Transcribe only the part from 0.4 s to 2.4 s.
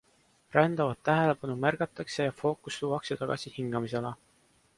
Rändavat tähelepanu märgatakse ja